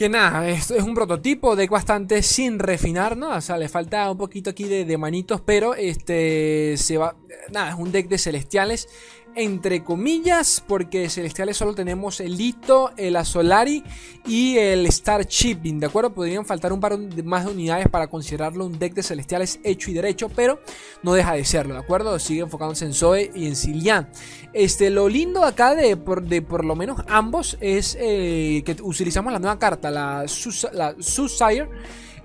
Que 0.00 0.08
nada, 0.08 0.48
es, 0.48 0.70
es 0.70 0.82
un 0.82 0.94
prototipo, 0.94 1.56
deck 1.56 1.68
bastante 1.68 2.22
sin 2.22 2.58
refinar, 2.58 3.18
¿no? 3.18 3.36
O 3.36 3.40
sea, 3.42 3.58
le 3.58 3.68
falta 3.68 4.10
un 4.10 4.16
poquito 4.16 4.48
aquí 4.48 4.64
de, 4.64 4.86
de 4.86 4.96
manitos, 4.96 5.42
pero 5.42 5.74
este 5.74 6.78
se 6.78 6.96
va. 6.96 7.16
Nada, 7.52 7.72
es 7.72 7.74
un 7.74 7.92
deck 7.92 8.08
de 8.08 8.16
celestiales 8.16 8.88
entre 9.34 9.82
comillas, 9.82 10.62
porque 10.66 11.08
celestiales 11.08 11.56
solo 11.56 11.74
tenemos 11.74 12.20
el 12.20 12.36
Lito, 12.36 12.92
el 12.96 13.16
Azolari 13.16 13.82
y 14.26 14.56
el 14.58 14.86
Star 14.86 15.26
Shipping, 15.26 15.80
¿de 15.80 15.86
acuerdo? 15.86 16.12
Podrían 16.12 16.44
faltar 16.44 16.72
un 16.72 16.80
par 16.80 16.98
más 17.24 17.44
de 17.44 17.52
unidades 17.52 17.88
para 17.88 18.08
considerarlo 18.08 18.66
un 18.66 18.78
deck 18.78 18.94
de 18.94 19.02
celestiales 19.02 19.60
hecho 19.64 19.90
y 19.90 19.94
derecho, 19.94 20.28
pero 20.28 20.60
no 21.02 21.14
deja 21.14 21.34
de 21.34 21.44
serlo, 21.44 21.74
¿de 21.74 21.80
acuerdo? 21.80 22.18
Sigue 22.18 22.42
enfocándose 22.42 22.84
en 22.84 22.94
Zoe 22.94 23.30
y 23.34 23.46
en 23.46 23.56
Cilian. 23.56 24.08
Este, 24.52 24.90
lo 24.90 25.08
lindo 25.08 25.44
acá 25.44 25.74
de 25.74 25.96
por, 25.96 26.22
de 26.22 26.42
por 26.42 26.64
lo 26.64 26.74
menos 26.74 27.02
ambos 27.08 27.56
es 27.60 27.96
eh, 28.00 28.62
que 28.64 28.76
utilizamos 28.82 29.32
la 29.32 29.38
nueva 29.38 29.58
carta, 29.58 29.90
la, 29.90 30.26
la 30.72 30.94
Susire 30.98 31.68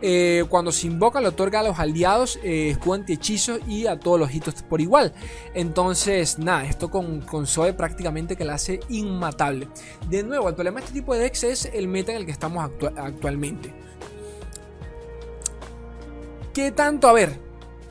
eh, 0.01 0.44
cuando 0.50 0.71
se 0.71 0.88
invoca, 0.88 1.21
le 1.21 1.27
otorga 1.27 1.62
a 1.62 1.63
los 1.63 1.80
aliados 1.80 2.39
eh, 2.44 2.69
escudo 2.69 2.95
anti-hechizo 2.95 3.59
y 3.68 3.87
a 3.87 3.99
todos 3.99 4.19
los 4.19 4.33
hitos 4.33 4.56
por 4.64 4.81
igual. 4.81 5.14
Entonces, 5.54 6.37
nada, 6.40 6.66
esto 6.66 6.90
con, 6.90 7.21
con 7.21 7.47
Zoe 7.47 7.73
prácticamente 7.73 8.35
que 8.35 8.45
la 8.45 8.56
hace 8.56 8.80
inmatable. 8.90 9.68
De 10.09 10.23
nuevo, 10.23 10.49
el 10.49 10.56
problema 10.56 10.80
de 10.80 10.85
este 10.85 10.99
tipo 10.99 11.14
de 11.14 11.21
decks 11.21 11.44
es 11.44 11.66
el 11.73 11.87
meta 11.87 12.11
en 12.11 12.18
el 12.18 12.25
que 12.25 12.31
estamos 12.31 12.69
actualmente. 12.95 13.73
¿Qué 16.54 16.71
tanto? 16.71 17.09
A 17.09 17.14
ver, 17.14 17.37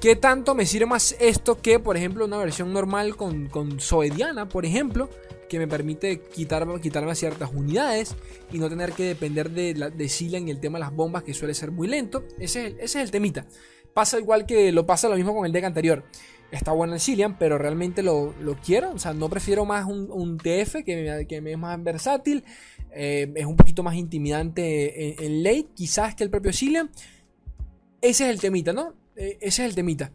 ¿qué 0.01 0.17
tanto 0.17 0.55
me 0.55 0.65
sirve 0.65 0.87
más 0.87 1.17
esto 1.21 1.61
que, 1.61 1.79
por 1.79 1.97
ejemplo, 1.97 2.25
una 2.25 2.39
versión 2.39 2.73
normal 2.73 3.17
con, 3.17 3.49
con 3.49 3.79
Zoe 3.81 4.11
Diana, 4.11 4.49
por 4.49 4.65
ejemplo? 4.65 5.11
Que 5.55 5.61
me 5.61 5.69
permite 5.69 6.21
quitar, 6.21 6.67
quitarme 6.81 7.15
ciertas 7.15 7.53
unidades 7.55 8.17
y 8.53 8.59
no 8.59 8.69
tener 8.69 8.93
que 8.93 9.05
depender 9.05 9.51
de, 9.51 9.75
la, 9.75 9.89
de 9.89 10.11
y 10.21 10.51
el 10.51 10.59
tema 10.59 10.79
de 10.79 10.85
las 10.85 10.93
bombas 10.93 11.23
que 11.23 11.33
suele 11.33 11.55
ser 11.55 11.71
muy 11.71 11.87
lento. 11.87 12.25
Ese 12.41 12.67
es, 12.67 12.73
el, 12.73 12.81
ese 12.81 12.99
es 12.99 13.05
el 13.05 13.11
temita. 13.13 13.47
Pasa 13.93 14.19
igual 14.19 14.47
que 14.47 14.73
lo 14.73 14.85
pasa 14.85 15.09
lo 15.09 15.15
mismo 15.15 15.33
con 15.33 15.47
el 15.47 15.53
deck 15.53 15.65
anterior. 15.65 16.05
Está 16.51 16.73
bueno 16.73 16.95
el 16.95 17.01
Cillian, 17.01 17.39
pero 17.39 17.57
realmente 17.57 18.03
lo, 18.03 18.35
quiero. 18.65 18.91
O 18.93 18.99
sea, 18.99 19.13
no 19.13 19.29
prefiero 19.29 19.65
más 19.65 19.87
un, 19.87 20.39
TF 20.39 20.85
que 20.85 20.97
me, 20.97 21.27
que 21.27 21.37
es 21.39 21.59
más 21.59 21.81
versátil. 21.83 22.45
Eh, 22.93 23.33
es 23.37 23.47
un 23.47 23.57
poquito 23.57 23.85
más 23.85 23.95
intimidante 23.95 25.25
en, 25.25 25.43
late, 25.45 25.69
quizás 25.75 26.17
que 26.17 26.25
el 26.25 26.31
propio 26.31 26.53
Cillian. 26.53 26.91
Ese 28.01 28.25
es 28.25 28.31
el 28.31 28.41
temita, 28.41 28.73
¿no? 28.73 28.95
Eh, 29.17 29.39
ese 29.41 29.63
es 29.63 29.69
el 29.69 29.75
temita 29.77 30.11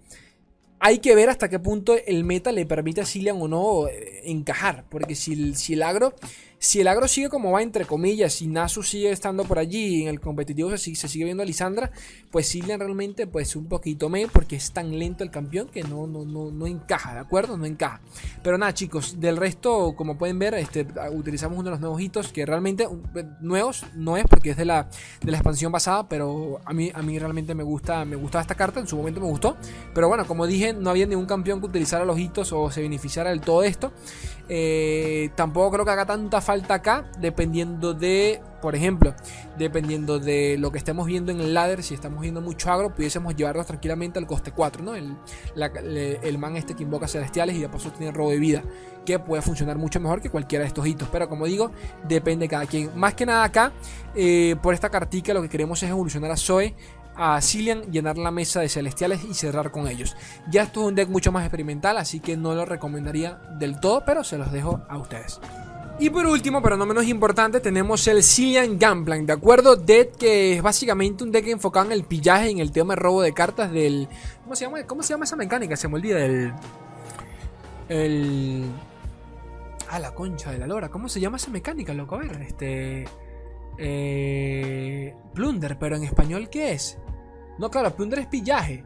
hay 0.80 1.00
que 1.00 1.16
ver 1.16 1.30
hasta 1.30 1.50
qué 1.50 1.60
punto 1.60 1.96
el 2.06 2.24
meta 2.24 2.52
le 2.52 2.66
permite 2.66 3.02
a 3.02 3.06
Cillian 3.06 3.42
o 3.42 3.48
no 3.48 3.88
eh, 3.88 4.22
encajar. 4.26 4.86
Porque 4.90 5.16
si, 5.16 5.54
si 5.56 5.74
el 5.74 5.84
agro 5.84 6.14
si 6.60 6.82
el 6.82 6.90
agro 6.90 7.08
sigue 7.08 7.30
como 7.30 7.54
va, 7.54 7.62
entre 7.62 7.86
comillas, 7.86 8.42
y 8.42 8.48
Nasu 8.48 8.84
sigue 8.84 9.12
estando 9.12 9.46
por 9.46 9.60
allí 9.60 10.04
en 10.04 10.10
el 10.10 10.20
competitivo 10.20 10.70
se, 10.78 10.94
se 10.94 11.08
sigue 11.08 11.24
viendo 11.24 11.42
a 11.42 11.46
Lisandra, 11.46 11.90
pues 12.32 12.50
Cillian 12.52 12.82
realmente 12.82 13.28
pues 13.28 13.56
un 13.56 13.68
poquito 13.68 14.10
me 14.10 14.28
porque 14.28 14.58
es 14.58 14.72
tan 14.72 15.00
lento 15.00 15.24
el 15.24 15.32
campeón 15.32 15.70
que 15.70 15.84
no, 15.84 16.06
no, 16.06 16.26
no, 16.26 16.52
no 16.52 16.68
encaja, 16.68 17.14
¿de 17.14 17.20
acuerdo? 17.22 17.58
No 17.58 17.66
encaja. 17.66 18.02
Pero 18.44 18.58
nada, 18.58 18.74
chicos, 18.74 19.22
del 19.22 19.38
resto, 19.38 19.94
como 19.96 20.18
pueden 20.18 20.38
ver, 20.38 20.54
este, 20.56 20.86
utilizamos 21.14 21.58
uno 21.58 21.66
de 21.66 21.72
los 21.72 21.80
nuevos 21.80 22.02
hitos 22.02 22.34
que 22.34 22.46
realmente 22.46 22.88
nuevos 23.40 23.86
no 23.96 24.18
es 24.18 24.26
porque 24.26 24.50
es 24.50 24.58
de 24.58 24.66
la, 24.66 24.90
de 25.22 25.32
la 25.32 25.38
expansión 25.38 25.72
pasada, 25.72 26.10
pero 26.10 26.60
a 26.66 26.74
mí, 26.74 26.92
a 26.94 27.02
mí 27.02 27.18
realmente 27.18 27.56
me 27.56 27.64
gusta, 27.64 28.04
me 28.04 28.18
gusta 28.18 28.42
esta 28.42 28.56
carta, 28.56 28.82
en 28.82 28.88
su 28.88 28.98
momento 28.98 29.22
me 29.22 29.28
gustó. 29.28 29.56
Pero 29.94 30.10
bueno, 30.10 30.28
como 30.28 30.46
dije, 30.46 30.74
no 30.74 30.90
había 30.90 31.06
ningún 31.06 31.26
campeón 31.26 31.62
que 31.62 31.68
utilizara 31.68 32.04
los 32.04 32.20
hitos 32.20 32.52
o 32.52 32.70
se 32.70 32.82
beneficiara 32.82 33.30
del 33.30 33.40
todo 33.40 33.64
esto. 33.64 33.94
Eh, 34.50 35.30
tampoco 35.36 35.72
creo 35.72 35.86
que 35.86 35.92
haga 35.92 36.08
tanta 36.08 36.42
falta 36.42 36.49
acá, 36.50 37.06
dependiendo 37.20 37.94
de 37.94 38.42
por 38.62 38.76
ejemplo, 38.76 39.14
dependiendo 39.58 40.20
de 40.20 40.58
lo 40.58 40.72
que 40.72 40.78
estemos 40.78 41.08
viendo 41.08 41.32
en 41.32 41.40
el 41.40 41.54
ladder, 41.54 41.82
si 41.84 41.94
estamos 41.94 42.22
viendo 42.22 42.42
mucho 42.42 42.72
agro, 42.72 42.94
pudiésemos 42.94 43.36
llevarlos 43.36 43.66
tranquilamente 43.66 44.20
al 44.20 44.28
coste 44.28 44.52
4, 44.52 44.84
¿no? 44.84 44.96
El, 44.96 45.16
el 45.56 46.38
man 46.38 46.58
este 46.58 46.76
que 46.76 46.84
invoca 46.84 47.08
celestiales 47.08 47.56
y 47.56 47.62
de 47.62 47.70
paso 47.70 47.92
tiene 47.92 48.12
robo 48.12 48.32
de 48.32 48.40
vida, 48.40 48.64
que 49.06 49.18
puede 49.20 49.42
funcionar 49.42 49.78
mucho 49.78 50.00
mejor 50.00 50.22
que 50.22 50.30
cualquiera 50.30 50.64
de 50.64 50.68
estos 50.68 50.86
hitos. 50.86 51.08
Pero 51.10 51.30
como 51.30 51.46
digo, 51.46 51.72
depende 52.08 52.46
de 52.46 52.50
cada 52.50 52.66
quien. 52.66 52.92
Más 52.96 53.14
que 53.14 53.26
nada 53.26 53.44
acá, 53.44 53.72
eh, 54.16 54.56
por 54.62 54.74
esta 54.74 54.90
cartica 54.90 55.34
lo 55.34 55.42
que 55.42 55.50
queremos 55.50 55.82
es 55.82 55.90
evolucionar 55.90 56.32
a 56.32 56.38
Zoe 56.38 56.76
a 57.22 57.42
Cillian, 57.42 57.92
llenar 57.92 58.18
la 58.18 58.32
mesa 58.32 58.62
de 58.62 58.70
celestiales 58.70 59.26
y 59.26 59.34
cerrar 59.34 59.72
con 59.72 59.88
ellos. 59.90 60.16
Ya 60.50 60.64
esto 60.64 60.82
es 60.82 60.88
un 60.88 60.96
deck 60.96 61.10
mucho 61.10 61.34
más 61.34 61.44
experimental, 61.44 61.98
así 61.98 62.22
que 62.22 62.38
no 62.38 62.56
lo 62.56 62.64
recomendaría 62.64 63.42
del 63.58 63.82
todo, 63.82 64.06
pero 64.06 64.24
se 64.24 64.38
los 64.38 64.54
dejo 64.54 64.82
a 64.88 64.98
ustedes. 64.98 65.42
Y 66.02 66.10
por 66.10 66.26
último, 66.26 66.62
pero 66.62 66.78
no 66.78 66.86
menos 66.86 67.06
importante, 67.08 67.60
tenemos 67.60 68.08
el 68.08 68.24
Cillian 68.24 68.80
Gunplank, 68.80 69.26
¿de 69.26 69.34
acuerdo? 69.34 69.76
Deck 69.76 70.16
que 70.16 70.54
es 70.54 70.62
básicamente 70.62 71.26
un 71.26 71.32
deck 71.32 71.46
enfocado 71.48 71.88
en 71.88 71.92
el 71.92 72.06
pillaje, 72.06 72.50
en 72.50 72.60
el 72.60 72.72
tema 72.72 72.94
de 72.96 73.02
robo 73.02 73.22
de 73.22 73.34
cartas 73.34 73.70
del... 73.70 74.08
¿Cómo 74.44 74.56
se 74.56 74.64
llama, 74.64 74.84
¿Cómo 74.84 75.04
se 75.04 75.14
llama 75.14 75.26
esa 75.26 75.36
mecánica? 75.36 75.76
Se 75.76 75.90
me 75.90 75.96
olvida 75.96 76.24
el... 76.24 76.54
El... 77.90 78.66
Ah, 79.90 80.00
la 80.00 80.16
concha 80.16 80.52
de 80.52 80.58
la 80.58 80.68
lora. 80.68 80.88
¿Cómo 80.88 81.10
se 81.10 81.20
llama 81.20 81.36
esa 81.36 81.52
mecánica, 81.52 81.94
loco? 81.94 82.16
A 82.16 82.20
ver, 82.20 82.44
este... 82.44 83.06
Eh... 83.78 85.14
Plunder, 85.34 85.78
pero 85.78 85.98
en 85.98 86.04
español, 86.04 86.50
¿qué 86.50 86.72
es? 86.72 86.98
No, 87.58 87.70
claro, 87.70 87.94
plunder 87.94 88.20
es 88.20 88.28
pillaje. 88.28 88.86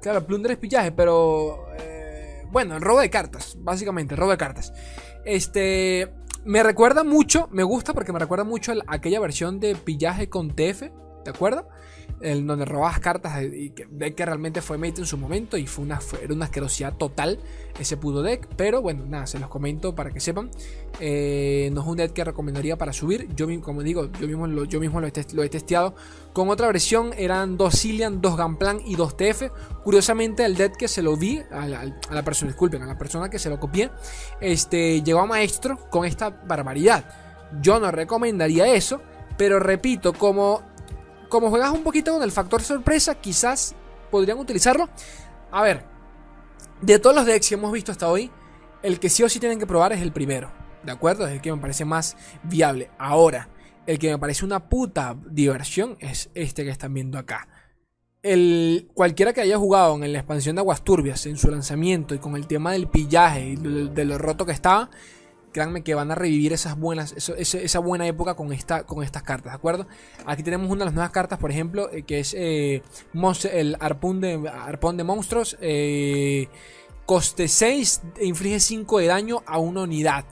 Claro, 0.00 0.26
plunder 0.26 0.52
es 0.52 0.58
pillaje, 0.58 0.90
pero... 0.90 1.61
Bueno, 2.52 2.76
el 2.76 2.82
robo 2.82 3.00
de 3.00 3.08
cartas, 3.08 3.56
básicamente, 3.58 4.14
robo 4.14 4.30
de 4.30 4.38
cartas. 4.38 4.72
Este... 5.24 6.12
Me 6.44 6.64
recuerda 6.64 7.04
mucho, 7.04 7.48
me 7.52 7.62
gusta 7.62 7.94
porque 7.94 8.12
me 8.12 8.18
recuerda 8.18 8.42
mucho 8.42 8.72
a 8.72 8.76
aquella 8.88 9.20
versión 9.20 9.60
de 9.60 9.76
pillaje 9.76 10.28
con 10.28 10.50
TF, 10.50 10.82
¿de 11.24 11.30
acuerdo? 11.30 11.68
El, 12.22 12.46
donde 12.46 12.64
robabas 12.64 13.00
cartas 13.00 13.38
que, 13.40 13.86
deck 13.90 14.14
que 14.14 14.26
realmente 14.26 14.62
fue 14.62 14.78
mate 14.78 15.00
en 15.00 15.06
su 15.06 15.18
momento 15.18 15.56
y 15.56 15.66
fue 15.66 15.84
una, 15.84 16.00
era 16.22 16.32
una 16.32 16.46
asquerosidad 16.46 16.94
total 16.96 17.38
ese 17.78 17.96
pudo 17.96 18.22
deck. 18.22 18.48
Pero 18.56 18.82
bueno, 18.82 19.04
nada, 19.06 19.26
se 19.26 19.38
los 19.38 19.48
comento 19.48 19.94
para 19.94 20.10
que 20.10 20.20
sepan. 20.20 20.50
Eh, 21.00 21.70
no 21.72 21.82
es 21.82 21.86
un 21.86 21.96
deck 21.96 22.12
que 22.12 22.24
recomendaría 22.24 22.76
para 22.76 22.92
subir. 22.92 23.28
Yo, 23.34 23.46
como 23.60 23.82
digo, 23.82 24.10
yo 24.12 24.26
mismo, 24.26 24.46
lo, 24.46 24.64
yo 24.64 24.80
mismo 24.80 25.00
lo, 25.00 25.06
he, 25.06 25.12
lo 25.32 25.48
testeado. 25.50 25.94
Con 26.32 26.48
otra 26.48 26.66
versión 26.66 27.12
eran 27.16 27.56
dos 27.56 27.80
Cillian, 27.80 28.20
dos 28.20 28.36
Gunplan 28.36 28.80
y 28.84 28.96
dos 28.96 29.16
TF. 29.16 29.50
Curiosamente, 29.82 30.44
el 30.44 30.56
deck 30.56 30.76
que 30.76 30.88
se 30.88 31.02
lo 31.02 31.16
vi, 31.16 31.40
a 31.50 31.66
la, 31.66 32.22
persona, 32.24 32.50
disculpen, 32.50 32.82
a 32.82 32.86
la 32.86 32.98
persona 32.98 33.28
que 33.28 33.38
se 33.38 33.48
lo 33.48 33.58
copié, 33.58 33.90
este, 34.40 35.02
llegó 35.02 35.20
a 35.20 35.26
maestro 35.26 35.78
con 35.90 36.04
esta 36.04 36.30
barbaridad. 36.30 37.04
Yo 37.60 37.78
no 37.80 37.90
recomendaría 37.90 38.66
eso, 38.74 39.02
pero 39.36 39.58
repito, 39.58 40.12
como 40.14 40.62
como 41.32 41.48
juegas 41.48 41.70
un 41.70 41.82
poquito 41.82 42.12
con 42.12 42.22
el 42.22 42.30
factor 42.30 42.60
sorpresa, 42.60 43.14
quizás 43.14 43.74
podrían 44.10 44.38
utilizarlo. 44.38 44.90
A 45.50 45.62
ver, 45.62 45.82
de 46.82 46.98
todos 46.98 47.16
los 47.16 47.24
decks 47.24 47.48
que 47.48 47.54
hemos 47.54 47.72
visto 47.72 47.90
hasta 47.90 48.06
hoy, 48.06 48.30
el 48.82 49.00
que 49.00 49.08
sí 49.08 49.22
o 49.22 49.30
sí 49.30 49.40
tienen 49.40 49.58
que 49.58 49.66
probar 49.66 49.94
es 49.94 50.02
el 50.02 50.12
primero. 50.12 50.52
¿De 50.82 50.92
acuerdo? 50.92 51.26
Es 51.26 51.32
el 51.32 51.40
que 51.40 51.50
me 51.50 51.58
parece 51.58 51.86
más 51.86 52.18
viable. 52.42 52.90
Ahora, 52.98 53.48
el 53.86 53.98
que 53.98 54.10
me 54.10 54.18
parece 54.18 54.44
una 54.44 54.68
puta 54.68 55.16
diversión 55.30 55.96
es 56.00 56.28
este 56.34 56.64
que 56.64 56.70
están 56.70 56.92
viendo 56.92 57.16
acá. 57.16 57.48
El, 58.22 58.90
cualquiera 58.92 59.32
que 59.32 59.40
haya 59.40 59.56
jugado 59.56 59.94
en 60.04 60.12
la 60.12 60.18
expansión 60.18 60.56
de 60.56 60.60
Aguas 60.60 60.84
Turbias 60.84 61.24
en 61.24 61.38
su 61.38 61.50
lanzamiento 61.50 62.14
y 62.14 62.18
con 62.18 62.36
el 62.36 62.46
tema 62.46 62.72
del 62.72 62.88
pillaje 62.88 63.48
y 63.48 63.56
de 63.56 64.04
lo 64.04 64.18
roto 64.18 64.44
que 64.44 64.52
estaba, 64.52 64.90
créanme 65.52 65.82
que 65.82 65.94
van 65.94 66.10
a 66.10 66.14
revivir 66.14 66.52
esas 66.52 66.78
buenas, 66.78 67.14
esa 67.16 67.78
buena 67.78 68.06
época 68.06 68.34
con, 68.34 68.52
esta, 68.52 68.84
con 68.84 69.04
estas 69.04 69.22
cartas, 69.22 69.52
¿de 69.52 69.56
acuerdo? 69.56 69.86
Aquí 70.26 70.42
tenemos 70.42 70.70
una 70.70 70.80
de 70.80 70.84
las 70.86 70.94
nuevas 70.94 71.12
cartas, 71.12 71.38
por 71.38 71.50
ejemplo, 71.50 71.90
eh, 71.92 72.02
que 72.02 72.20
es 72.20 72.34
eh, 72.34 72.82
el 73.52 73.76
arpón 73.80 74.20
de, 74.20 74.50
arpón 74.50 74.96
de 74.96 75.04
monstruos. 75.04 75.56
Eh, 75.60 76.48
coste 77.06 77.48
6, 77.48 78.02
inflige 78.22 78.60
5 78.60 78.98
de 78.98 79.06
daño 79.06 79.42
a 79.46 79.58
una 79.58 79.82
unidad. 79.82 80.24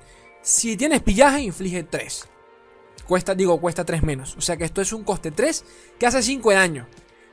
Si 0.43 0.77
tienes 0.77 1.03
pillaje, 1.03 1.43
inflige 1.43 1.83
3. 1.83 2.29
Cuesta, 3.07 3.35
digo, 3.35 3.61
cuesta 3.61 3.85
3 3.85 4.03
menos. 4.03 4.37
O 4.37 4.41
sea 4.41 4.57
que 4.57 4.65
esto 4.65 4.81
es 4.81 4.93
un 4.93 5.05
coste 5.05 5.31
3 5.31 5.65
que 5.99 6.07
hace 6.07 6.23
5 6.23 6.51
de 6.51 6.57
daño. 6.57 6.87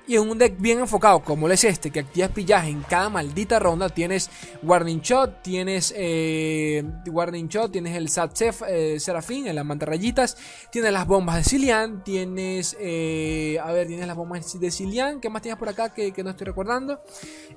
Y 0.08 0.16
en 0.16 0.30
un 0.30 0.38
deck 0.38 0.56
bien 0.58 0.80
enfocado 0.80 1.20
como 1.20 1.50
es 1.50 1.66
este, 1.66 1.92
que 1.92 2.00
activas 2.00 2.32
pillaje 2.32 2.70
en 2.70 2.82
cada 2.84 3.10
maldita 3.10 3.60
ronda, 3.60 3.90
tienes 3.90 4.30
Warning 4.64 5.02
Shot, 5.02 5.42
tienes 5.44 5.94
eh, 5.98 6.82
Warning 7.08 7.50
Shot, 7.50 7.74
tienes 7.74 7.94
el 7.94 8.08
Satsef 8.08 8.62
eh, 8.70 9.02
Serafín, 9.02 9.48
en 9.48 9.56
las 9.56 9.66
mantarrayitas, 9.66 10.38
tienes 10.72 10.94
las 10.94 11.06
bombas 11.06 11.36
de 11.36 11.44
Cilian, 11.44 12.06
tienes, 12.06 12.78
eh, 12.80 13.60
a 13.62 13.70
ver, 13.74 13.88
tienes 13.88 14.08
las 14.08 14.16
bombas 14.16 14.58
de 14.58 14.72
Cilian, 14.72 15.20
¿qué 15.20 15.30
más 15.30 15.42
tienes 15.42 15.60
por 15.60 15.68
acá 15.68 15.94
que, 15.94 16.14
no 16.24 16.30
estoy 16.30 16.46
recordando? 16.48 17.02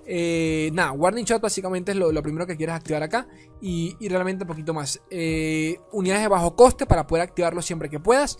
Eh, 0.04 0.70
nada, 0.72 0.90
Warning 0.90 1.24
Shot 1.24 1.40
básicamente 1.40 1.92
es 1.92 1.98
lo, 1.98 2.20
primero 2.20 2.48
que 2.48 2.56
quieres 2.56 2.74
activar 2.74 3.04
acá 3.04 3.28
y, 3.60 3.94
y 4.00 4.08
realmente 4.08 4.42
un 4.42 4.48
poquito 4.48 4.74
más. 4.74 5.00
unidades 5.92 6.22
de 6.22 6.28
bajo 6.28 6.56
coste 6.56 6.84
para 6.84 7.06
poder 7.06 7.22
activarlo 7.22 7.62
siempre 7.62 7.88
que 7.88 8.00
puedas 8.00 8.38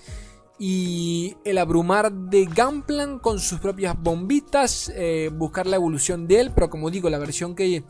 y 0.62 1.36
el 1.42 1.56
abrumar 1.56 2.12
de 2.12 2.44
Gunplan 2.44 3.18
con 3.18 3.38
sus 3.38 3.58
propias 3.60 3.96
bombitas, 3.98 4.92
eh, 4.94 5.30
buscar 5.32 5.66
la 5.66 5.76
evolución 5.76 6.28
de 6.28 6.38
él, 6.38 6.52
pero 6.54 6.68
como 6.68 6.90
digo, 6.90 7.08
la 7.08 7.18
versión 7.18 7.54
que, 7.54 7.82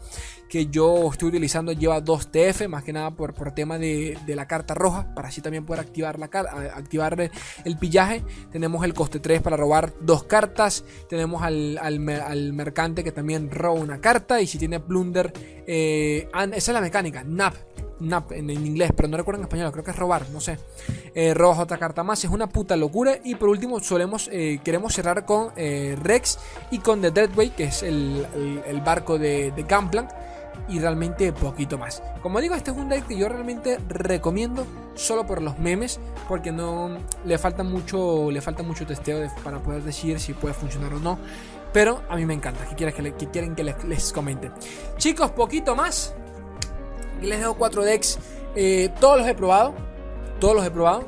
que 0.50 0.66
yo 0.66 1.08
estoy 1.10 1.28
utilizando 1.28 1.72
lleva 1.72 2.00
2 2.00 2.32
TF, 2.32 2.68
más 2.68 2.82
que 2.82 2.92
nada 2.92 3.12
por, 3.12 3.32
por 3.32 3.52
tema 3.52 3.78
de, 3.78 4.18
la 4.26 4.46
carta 4.46 4.74
roja, 4.74 5.14
para 5.14 5.28
así 5.28 5.40
también 5.40 5.64
poder 5.64 5.80
activar, 5.80 6.18
la, 6.18 6.26
activar 6.74 7.30
el 7.64 7.78
pillaje. 7.78 8.22
Tenemos 8.50 8.84
el 8.84 8.92
coste 8.92 9.20
3 9.20 9.42
para 9.42 9.56
robar 9.56 9.92
dos 10.00 10.24
cartas, 10.24 10.84
tenemos 11.08 11.42
al, 11.42 11.78
al, 11.78 12.52
mercante 12.52 13.04
que 13.04 13.12
también 13.12 13.50
roba 13.50 13.80
una 13.80 14.00
carta, 14.00 14.42
y 14.42 14.46
si 14.48 14.58
tiene 14.58 14.80
plunder, 14.80 15.32
eh, 15.66 16.28
esa 16.34 16.54
es 16.54 16.68
la 16.74 16.80
mecánica, 16.80 17.22
NAP 17.24 17.54
nap 18.00 18.32
en, 18.32 18.50
inglés, 18.50 18.90
pero 18.96 19.08
no 19.08 19.16
recuerdo 19.16 19.40
en 19.40 19.44
español, 19.44 19.70
creo 19.72 19.84
que 19.84 19.90
es 19.90 19.96
robar, 19.96 20.28
no 20.30 20.40
sé. 20.40 20.58
Eh, 21.14 21.34
otra 21.38 21.78
carta 21.78 22.02
más, 22.02 22.24
es 22.24 22.30
una 22.30 22.48
puta 22.48 22.76
locura. 22.76 23.18
Y 23.24 23.34
por 23.34 23.48
último, 23.48 23.80
solemos, 23.80 24.28
eh, 24.32 24.60
queremos 24.64 24.94
cerrar 24.94 25.24
con 25.24 25.52
eh, 25.56 25.96
Rex 26.00 26.38
y 26.70 26.78
con 26.78 27.00
The 27.00 27.10
Deadway, 27.10 27.50
que 27.50 27.64
es 27.64 27.82
el, 27.82 28.26
barco 28.84 29.18
de, 29.18 29.52
de 29.52 29.62
Gunplank. 29.62 30.10
Y 30.68 30.78
realmente 30.78 31.32
poquito 31.32 31.78
más. 31.78 32.02
Como 32.22 32.40
digo, 32.40 32.54
este 32.54 32.70
es 32.70 32.76
un 32.76 32.88
deck 32.88 33.06
que 33.06 33.16
yo 33.16 33.28
realmente 33.28 33.78
recomiendo 33.88 34.66
solo 34.94 35.26
por 35.26 35.42
los 35.42 35.58
memes, 35.58 35.98
porque 36.28 36.52
no 36.52 36.98
le 37.24 37.38
falta 37.38 37.62
mucho, 37.62 38.30
le 38.30 38.40
falta 38.40 38.62
mucho 38.62 38.86
testeo 38.86 39.28
para 39.42 39.58
poder 39.58 39.82
decir 39.82 40.20
si 40.20 40.32
puede 40.32 40.54
funcionar 40.54 40.94
o 40.94 41.00
no. 41.00 41.18
Pero 41.72 42.02
a 42.08 42.16
mí 42.16 42.26
me 42.26 42.34
encanta. 42.34 42.64
¿Qué, 42.76 42.92
que, 42.92 43.14
que 43.14 43.28
quieren 43.28 43.54
que 43.54 43.64
les, 43.64 43.82
les 43.84 44.12
comente? 44.12 44.50
Chicos, 44.96 45.30
poquito 45.30 45.76
más 45.76 46.14
les 47.22 47.38
dejo 47.38 47.54
cuatro 47.54 47.84
decks. 47.84 48.18
Eh, 48.54 48.90
todos 49.00 49.18
los 49.18 49.28
he 49.28 49.34
probado. 49.34 49.74
Todos 50.38 50.56
los 50.56 50.64
he 50.64 50.70
probado. 50.70 51.04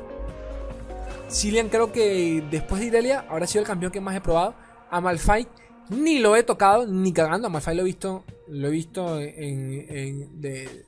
Cillian 1.29 1.69
creo 1.69 1.91
que 1.91 2.43
después 2.51 2.81
de 2.81 2.87
Irelia 2.87 3.25
habrá 3.29 3.47
sido 3.47 3.61
el 3.61 3.67
campeón 3.67 3.91
que 3.91 4.01
más 4.01 4.15
he 4.15 4.21
probado. 4.21 4.53
Amalfi 4.91 5.47
ni 5.89 6.19
lo 6.19 6.35
he 6.35 6.43
tocado 6.43 6.85
ni 6.85 7.11
cagando. 7.11 7.47
Amalfi 7.47 7.73
lo 7.73 7.81
he 7.81 7.85
visto. 7.85 8.23
Lo 8.47 8.67
he 8.67 8.71
visto 8.71 9.19
en, 9.19 10.41
de, 10.41 10.85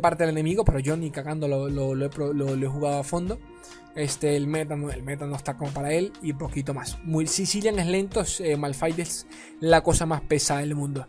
parte 0.00 0.24
del 0.24 0.30
enemigo. 0.30 0.64
Pero 0.64 0.78
yo 0.78 0.96
ni 0.96 1.10
cagando 1.10 1.48
lo, 1.48 1.68
he, 1.68 2.66
jugado 2.66 3.00
a 3.00 3.04
fondo. 3.04 3.38
Este, 3.94 4.36
el 4.36 4.46
meta, 4.46 4.74
el 4.74 5.02
meta 5.02 5.26
no 5.26 5.36
está 5.36 5.56
como 5.58 5.70
para 5.70 5.92
él 5.92 6.12
y 6.22 6.32
poquito 6.32 6.72
más. 6.72 6.98
Muy, 7.04 7.26
Sicilian 7.26 7.78
es 7.78 7.86
lento, 7.86 8.24
eh, 8.40 8.56
Malphite 8.56 9.02
es 9.02 9.26
la 9.60 9.82
cosa 9.82 10.06
más 10.06 10.22
pesada 10.22 10.60
del 10.60 10.74
mundo. 10.74 11.06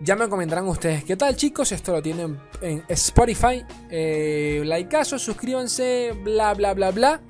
Ya 0.00 0.16
me 0.16 0.28
comentarán 0.28 0.66
ustedes 0.66 1.04
qué 1.04 1.16
tal, 1.16 1.36
chicos. 1.36 1.70
Esto 1.70 1.92
lo 1.92 2.02
tienen 2.02 2.38
en 2.60 2.82
Spotify. 2.88 3.64
Eh, 3.88 4.62
likeazo, 4.64 5.18
suscríbanse, 5.18 6.12
bla, 6.24 6.54
bla, 6.54 6.74
bla, 6.74 6.90
bla. 6.90 7.20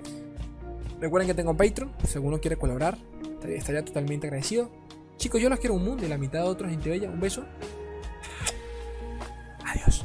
Recuerden 1.00 1.28
que 1.28 1.34
tengo 1.34 1.54
Patreon. 1.54 1.92
Si 2.06 2.14
alguno 2.14 2.40
quiere 2.40 2.56
colaborar, 2.56 2.96
estaría, 3.46 3.84
totalmente 3.84 4.26
agradecido. 4.26 4.70
Chicos, 5.16 5.40
yo 5.40 5.49
los 5.49 5.59
quiero 5.59 5.75
un 5.75 5.85
mundo 5.85 6.04
y 6.04 6.09
la 6.09 6.18
mitad 6.18 6.40
de 6.40 6.49
otros 6.49 6.71
gente 6.71 6.90
bella. 6.90 7.11
Un 7.11 7.21
beso. 7.21 7.44
Adiós. 9.64 10.04